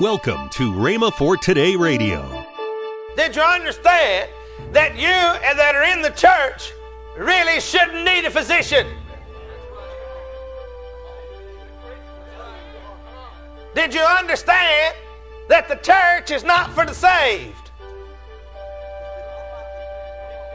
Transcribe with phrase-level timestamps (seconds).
[0.00, 2.46] Welcome to Rhema for Today Radio.
[3.16, 4.30] Did you understand
[4.72, 6.72] that you and that are in the church
[7.18, 8.86] really shouldn't need a physician?
[13.74, 14.96] Did you understand
[15.48, 17.70] that the church is not for the saved?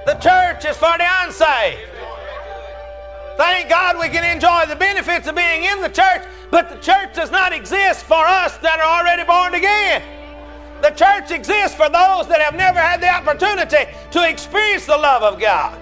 [0.07, 1.91] The church is for the unsaved.
[3.37, 7.13] Thank God we can enjoy the benefits of being in the church, but the church
[7.13, 10.01] does not exist for us that are already born again.
[10.81, 15.23] The church exists for those that have never had the opportunity to experience the love
[15.23, 15.81] of God.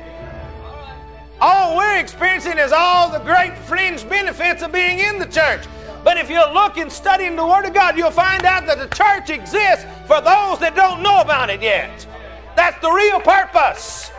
[1.42, 5.66] All we're experiencing is all the great fringe benefits of being in the church.
[6.04, 8.78] But if you look and study in the Word of God, you'll find out that
[8.78, 12.08] the church exists for those that don't know about it yet.
[12.56, 14.13] That's the real purpose.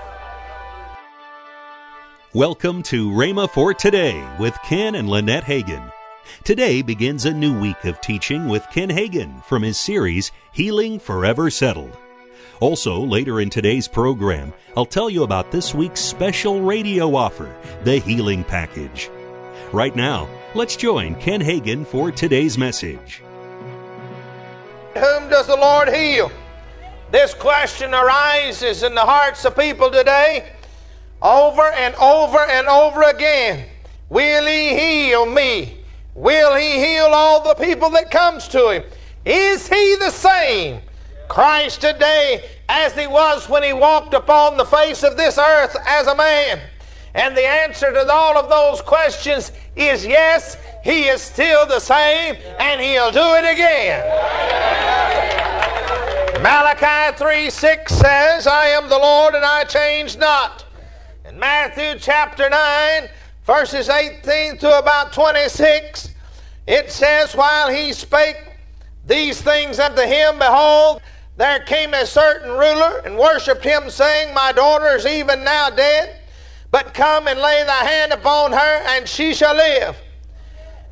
[2.34, 5.92] Welcome to Rhema for Today with Ken and Lynette Hagin.
[6.42, 11.48] Today begins a new week of teaching with Ken Hagin from his series Healing Forever
[11.48, 11.96] Settled.
[12.58, 18.00] Also, later in today's program, I'll tell you about this week's special radio offer, the
[18.00, 19.10] Healing Package.
[19.70, 23.22] Right now, let's join Ken Hagin for today's message.
[24.94, 26.32] Whom does the Lord heal?
[27.12, 30.50] This question arises in the hearts of people today
[31.24, 33.66] over and over and over again.
[34.10, 35.78] Will he heal me?
[36.14, 38.84] Will he heal all the people that comes to him?
[39.24, 40.82] Is he the same
[41.28, 46.06] Christ today as he was when he walked upon the face of this earth as
[46.06, 46.60] a man?
[47.14, 52.36] And the answer to all of those questions is yes, he is still the same
[52.60, 54.04] and he'll do it again.
[56.42, 60.63] Malachi 3 6 says, I am the Lord and I change not.
[61.26, 63.08] In Matthew chapter 9,
[63.46, 66.10] verses 18 to about 26,
[66.66, 68.36] it says, While he spake
[69.06, 71.00] these things unto him, behold,
[71.38, 76.20] there came a certain ruler and worshipped him, saying, My daughter is even now dead,
[76.70, 79.96] but come and lay thy hand upon her, and she shall live.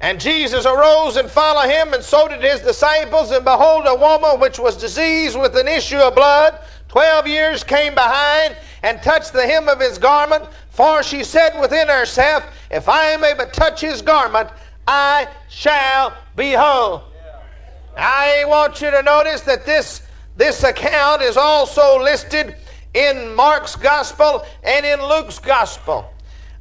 [0.01, 3.33] And Jesus arose and followed him, and so did his disciples.
[3.33, 7.95] And behold, a woman which was diseased with an issue of blood, twelve years came
[7.95, 10.45] behind and touched the hem of his garment.
[10.71, 14.49] For she said within herself, If I may but touch his garment,
[14.87, 17.05] I shall be whole.
[17.97, 20.03] I want you to notice that this,
[20.37, 22.57] this account is also listed
[22.95, 26.11] in Mark's gospel and in Luke's gospel.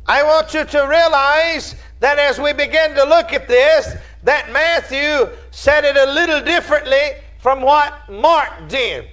[0.07, 5.29] I want you to realize that as we begin to look at this, that Matthew
[5.51, 9.07] said it a little differently from what Mark did.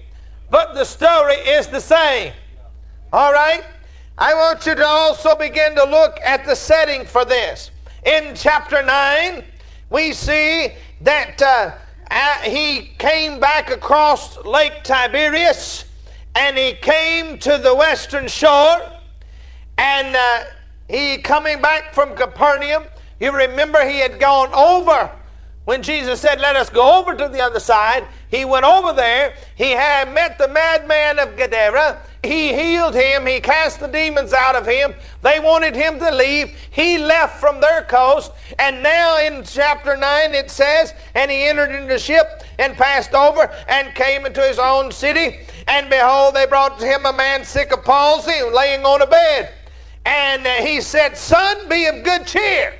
[0.51, 2.33] But the story is the same.
[3.13, 3.65] All right?
[4.19, 7.71] I want you to also begin to look at the setting for this.
[8.05, 9.45] In chapter 9,
[9.91, 11.71] we see that uh,
[12.43, 15.85] he came back across Lake Tiberias
[16.35, 18.93] and he came to the western shore
[19.79, 20.45] and uh,
[20.89, 22.85] he coming back from Capernaum.
[23.21, 25.11] You remember he had gone over
[25.65, 28.07] when Jesus said, Let us go over to the other side.
[28.31, 29.35] He went over there.
[29.55, 33.27] He had met the madman of Gadara he healed him.
[33.27, 34.95] He cast the demons out of him.
[35.23, 36.51] They wanted him to leave.
[36.71, 38.33] He left from their coast.
[38.59, 43.15] And now in chapter 9 it says, And he entered into the ship and passed
[43.15, 45.39] over and came into his own city.
[45.69, 49.53] And behold, they brought to him a man sick of palsy, laying on a bed.
[50.05, 52.75] And he said, Son, be of good cheer.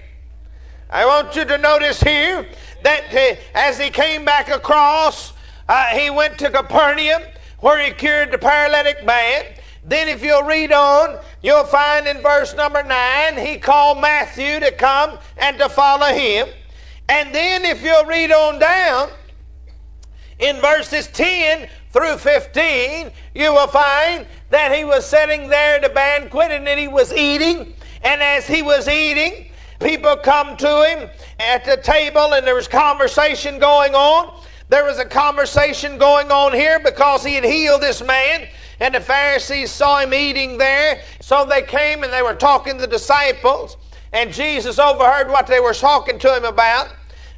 [0.91, 2.49] I want you to notice here
[2.83, 5.35] that uh, as he came back across,
[5.69, 7.23] uh, he went to Capernaum
[7.61, 9.45] where he cured the paralytic man.
[9.85, 14.71] Then, if you'll read on, you'll find in verse number 9, he called Matthew to
[14.73, 16.49] come and to follow him.
[17.09, 19.11] And then, if you'll read on down,
[20.39, 25.89] in verses 10 through 15, you will find that he was sitting there at a
[25.89, 27.75] banquet and that he was eating.
[28.03, 32.69] And as he was eating, people come to him at the table and there was
[32.69, 34.41] conversation going on.
[34.69, 38.49] There was a conversation going on here because he had healed this man,
[38.81, 41.01] and the Pharisees saw him eating there.
[41.21, 43.79] So they came and they were talking to the disciples,
[44.13, 46.95] and Jesus overheard what they were talking to him about.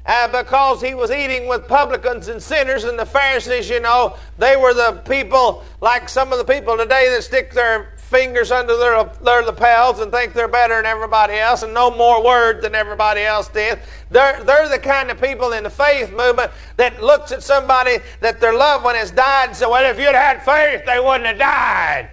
[0.07, 4.57] Uh, because he was eating with publicans and sinners, and the Pharisees, you know, they
[4.57, 9.05] were the people like some of the people today that stick their fingers under their,
[9.23, 13.21] their lapels and think they're better than everybody else and know more word than everybody
[13.21, 13.79] else did.
[14.11, 18.41] They're, they're the kind of people in the faith movement that looks at somebody that
[18.41, 21.39] their loved one has died and says, Well, if you'd had faith, they wouldn't have
[21.39, 22.11] died.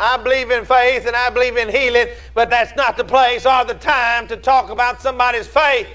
[0.00, 3.66] I believe in faith and I believe in healing, but that's not the place or
[3.66, 5.86] the time to talk about somebody's faith.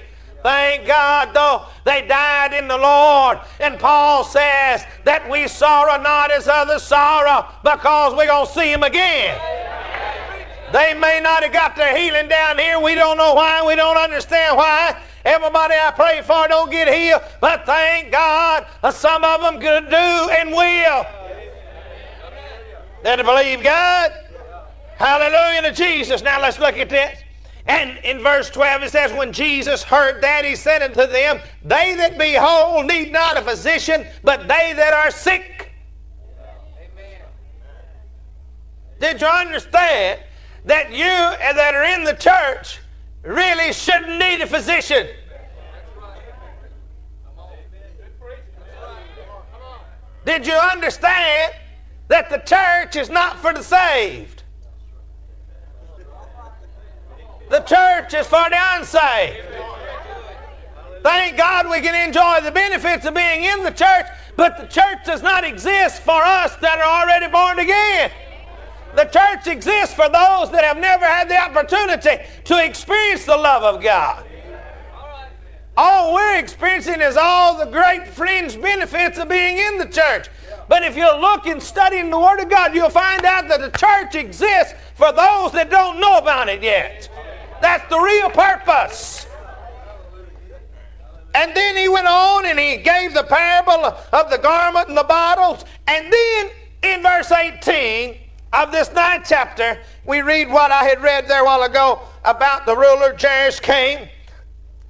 [0.42, 3.40] Thank God, though they died in the Lord.
[3.60, 8.72] And Paul says that we sorrow not as others sorrow because we're going to see
[8.72, 9.38] Him again.
[10.72, 12.78] They may not have got their healing down here.
[12.78, 13.64] We don't know why.
[13.66, 15.00] We don't understand why.
[15.24, 17.22] Everybody I pray for don't get healed.
[17.40, 21.06] But thank God, uh, some of them could do and will.
[23.04, 24.12] Did believe God?
[24.96, 26.22] Hallelujah to Jesus.
[26.22, 27.22] Now let's look at this.
[27.68, 31.94] And in verse 12 it says, When Jesus heard that, he said unto them, They
[31.96, 35.70] that be whole need not a physician, but they that are sick.
[36.78, 37.20] Amen.
[39.00, 40.20] Did you understand
[40.64, 42.80] that you that are in the church
[43.22, 45.06] really shouldn't need a physician?
[50.24, 51.54] Did you understand
[52.08, 54.42] that the church is not for the saved?
[57.50, 57.60] The
[58.08, 59.36] church is for the unsaved.
[61.02, 64.06] Thank God we can enjoy the benefits of being in the church,
[64.36, 68.10] but the church does not exist for us that are already born again.
[68.94, 73.62] The church exists for those that have never had the opportunity to experience the love
[73.62, 74.24] of God.
[75.76, 80.28] All we're experiencing is all the great fringe benefits of being in the church.
[80.68, 83.60] But if you look and study in the Word of God, you'll find out that
[83.60, 87.08] the church exists for those that don't know about it yet.
[87.60, 89.26] That's the real purpose.
[91.34, 95.04] And then he went on and he gave the parable of the garment and the
[95.04, 95.64] bottles.
[95.86, 96.50] And then
[96.82, 98.16] in verse 18
[98.52, 102.66] of this ninth chapter, we read what I had read there a while ago about
[102.66, 104.08] the ruler Jairus came.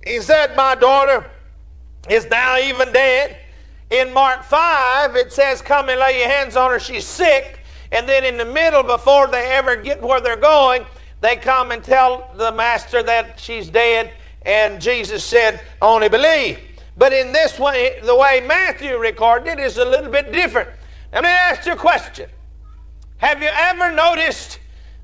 [0.06, 1.28] He said, My daughter
[2.08, 3.36] is now even dead.
[3.90, 7.60] In Mark 5, it says, Come and lay your hands on her, she's sick.
[7.90, 10.84] And then in the middle, before they ever get where they're going,
[11.20, 14.12] they come and tell the master that she's dead,
[14.42, 16.58] and Jesus said, Only believe.
[16.96, 20.68] But in this way, the way Matthew recorded it is a little bit different.
[21.12, 22.28] Let me ask you a question.
[23.18, 24.58] Have you ever noticed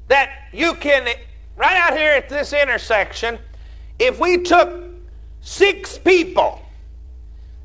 [0.08, 1.08] that you can,
[1.56, 3.38] right out here at this intersection,
[3.98, 4.84] if we took
[5.40, 6.60] six people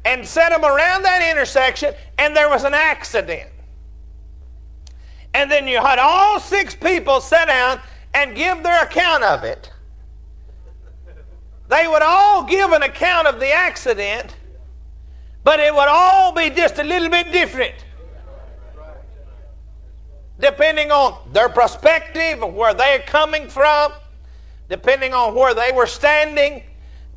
[0.05, 3.49] and set them around that intersection and there was an accident,
[5.33, 7.79] and then you had all six people sit down
[8.13, 9.71] and give their account of it,
[11.67, 14.35] they would all give an account of the accident,
[15.43, 17.75] but it would all be just a little bit different.
[20.39, 23.91] Depending on their perspective, where they're coming from,
[24.67, 26.63] depending on where they were standing,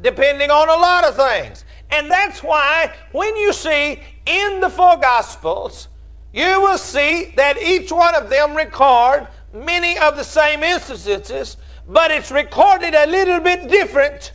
[0.00, 1.64] depending on a lot of things.
[1.90, 5.88] And that's why when you see in the four Gospels,
[6.32, 11.56] you will see that each one of them record many of the same instances,
[11.88, 14.32] but it's recorded a little bit different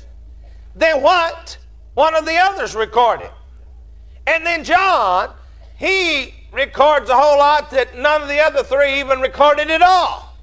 [0.76, 1.58] than what
[1.94, 3.32] one of the others recorded.
[4.28, 5.34] And then John,
[5.78, 10.38] he records a whole lot that none of the other three even recorded at all.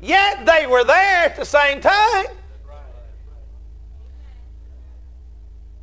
[0.00, 2.26] Yet they were there at the same time.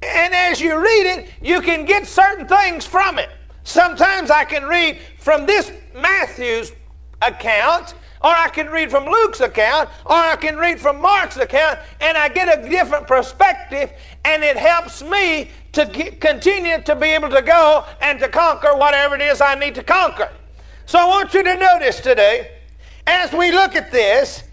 [0.01, 3.29] And as you read it, you can get certain things from it.
[3.63, 6.71] Sometimes I can read from this Matthew's
[7.21, 11.79] account, or I can read from Luke's account, or I can read from Mark's account,
[12.01, 13.91] and I get a different perspective,
[14.25, 15.85] and it helps me to
[16.19, 19.83] continue to be able to go and to conquer whatever it is I need to
[19.83, 20.31] conquer.
[20.85, 22.51] So I want you to notice today,
[23.05, 24.43] as we look at this,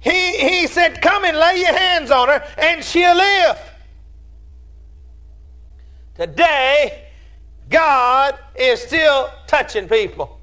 [0.00, 3.58] he, he said, Come and lay your hands on her, and she'll live.
[6.14, 7.08] Today,
[7.70, 10.38] God is still touching people.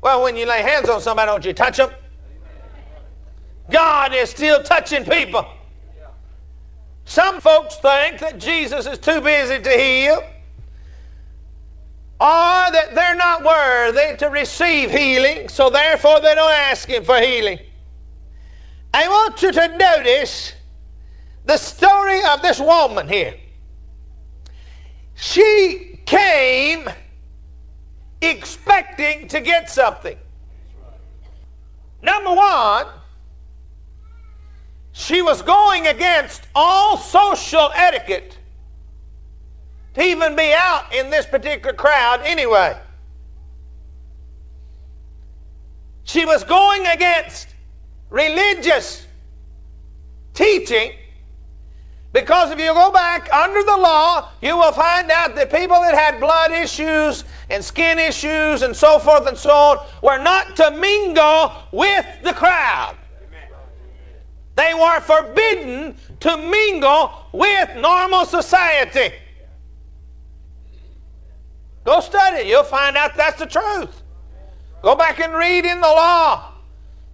[0.00, 1.90] Well, when you lay hands on somebody, don't you touch them?
[3.70, 5.46] God is still touching people.
[7.04, 10.22] Some folks think that Jesus is too busy to heal,
[12.20, 17.18] or that they're not worthy to receive healing, so therefore they don't ask Him for
[17.18, 17.58] healing.
[18.92, 20.52] I want you to notice
[21.44, 23.34] the story of this woman here.
[25.14, 26.88] She came
[28.20, 30.16] expecting to get something.
[32.02, 32.86] Number one,
[34.92, 38.36] she was going against all social etiquette
[39.94, 42.76] to even be out in this particular crowd anyway.
[46.04, 47.48] She was going against
[48.10, 49.06] religious
[50.34, 50.92] teaching
[52.12, 55.94] because if you go back under the law, you will find out that people that
[55.94, 60.70] had blood issues and skin issues and so forth and so on were not to
[60.70, 62.96] mingle with the crowd.
[64.56, 69.14] They were forbidden to mingle with normal society.
[71.84, 72.46] Go study it.
[72.46, 74.02] You'll find out that's the truth.
[74.82, 76.52] Go back and read in the law.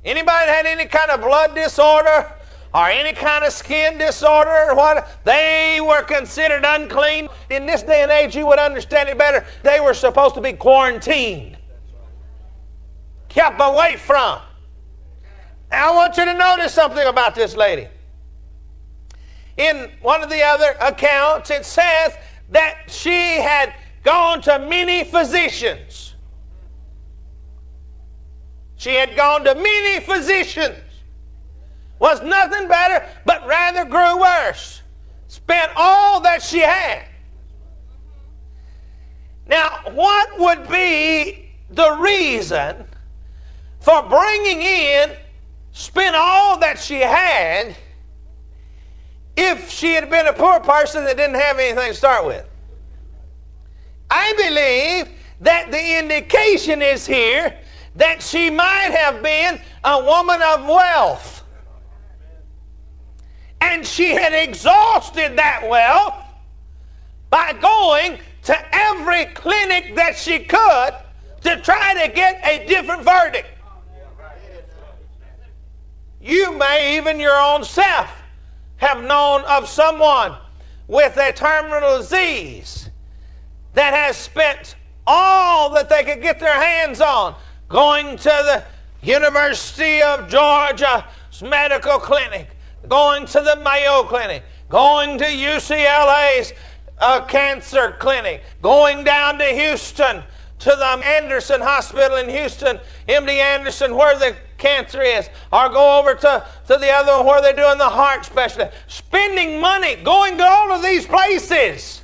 [0.05, 2.33] Anybody had any kind of blood disorder
[2.75, 5.09] or any kind of skin disorder or what?
[5.25, 7.29] They were considered unclean.
[7.51, 9.47] In this day and age, you would understand it better.
[9.63, 11.57] They were supposed to be quarantined,
[13.29, 14.41] kept away from.
[15.71, 17.89] Now, I want you to notice something about this lady.
[19.57, 22.15] In one of the other accounts, it says
[22.51, 26.15] that she had gone to many physicians.
[28.77, 30.84] She had gone to many physicians.
[32.05, 34.83] Was nothing better, but rather grew worse.
[35.27, 37.07] Spent all that she had.
[39.47, 42.85] Now, what would be the reason
[43.81, 45.13] for bringing in,
[45.73, 47.75] spent all that she had,
[49.35, 52.47] if she had been a poor person that didn't have anything to start with?
[54.11, 55.09] I believe
[55.41, 57.59] that the indication is here
[57.97, 61.44] that she might have been a woman of wealth.
[63.65, 66.15] And she had exhausted that wealth
[67.31, 70.93] by going to every clinic that she could
[71.43, 73.49] to try to get a different verdict.
[76.21, 78.11] You may even your own self
[78.77, 80.37] have known of someone
[80.87, 82.91] with a terminal disease
[83.73, 87.35] that has spent all that they could get their hands on
[87.69, 88.65] going to the
[89.03, 91.03] University of Georgia's
[91.43, 92.54] medical clinic,
[92.89, 96.53] going to the Mayo Clinic, going to UCLA's
[96.99, 100.23] uh, cancer clinic, going down to Houston
[100.61, 106.15] to the Anderson Hospital in Houston, MD Anderson, where the cancer is, or go over
[106.15, 108.73] to, to the other one where they're doing the heart specialist.
[108.87, 112.04] Spending money, going to all of these places.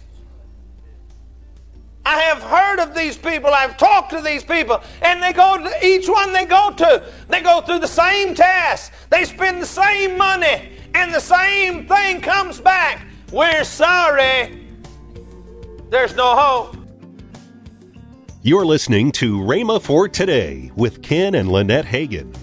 [2.07, 5.87] I have heard of these people, I've talked to these people, and they go to
[5.87, 10.17] each one they go to, they go through the same tests, they spend the same
[10.17, 13.03] money, and the same thing comes back.
[13.31, 14.67] We're sorry,
[15.91, 16.77] there's no hope.
[18.43, 22.35] You're listening to Rhema for Today with Ken and Lynette Hagin.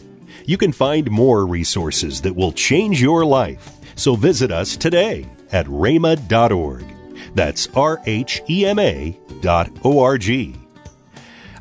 [0.46, 5.66] You can find more resources that will change your life, so visit us today at
[5.66, 6.97] rhema.org.
[7.38, 10.56] That's R H E M A dot O R G.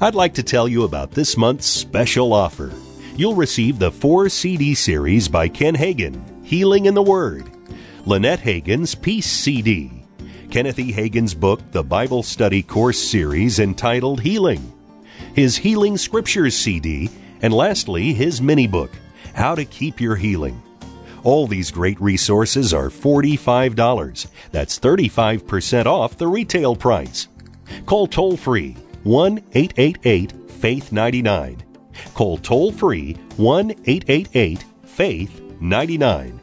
[0.01, 2.73] I'd like to tell you about this month's special offer.
[3.15, 7.51] You'll receive the four CD series by Ken Hagin, Healing in the Word,
[8.07, 10.03] Lynette Hagin's Peace CD,
[10.51, 10.93] Kenneth E.
[10.93, 14.73] Hagin's book, The Bible Study Course Series entitled Healing,
[15.35, 17.11] his Healing Scriptures CD,
[17.43, 18.93] and lastly, his mini book,
[19.35, 20.63] How to Keep Your Healing.
[21.27, 24.29] All these great resources are $45.
[24.53, 27.27] That's 35% off the retail price.
[27.85, 31.65] Call toll free 1 888 Faith 99.
[32.15, 36.41] Call toll free 1 888 Faith 99.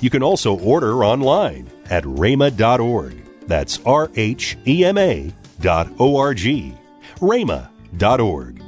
[0.00, 3.14] You can also order online at rhema.org.
[3.46, 6.74] That's R H E M A dot O R G.
[7.20, 8.67] rhema.org.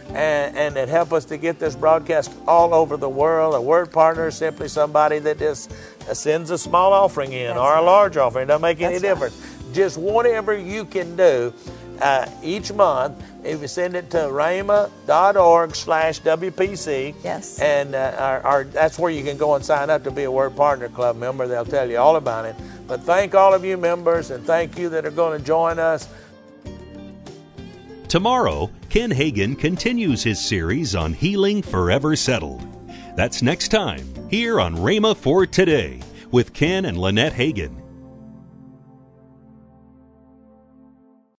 [0.15, 3.55] and, and that help us to get this broadcast all over the world.
[3.55, 5.71] A word partner is simply somebody that just
[6.13, 7.85] sends a small offering in That's or a right.
[7.85, 8.43] large offering.
[8.43, 9.73] It doesn't make any That's difference.
[9.73, 11.53] Just whatever you can do
[12.01, 13.23] uh, each month.
[13.43, 17.15] If you send it to rhema.org slash WPC.
[17.23, 17.59] Yes.
[17.59, 20.31] And uh, our, our, that's where you can go and sign up to be a
[20.31, 21.47] Word Partner Club member.
[21.47, 22.55] They'll tell you all about it.
[22.85, 26.07] But thank all of you members and thank you that are going to join us.
[28.11, 32.61] Tomorrow, Ken Hagin continues his series on healing forever settled.
[33.15, 37.80] That's next time here on Rhema for Today with Ken and Lynette Hagin.